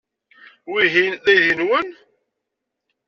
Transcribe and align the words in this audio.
Wihin 0.71 1.13
d 1.23 1.25
aydi-nwent? 1.33 1.95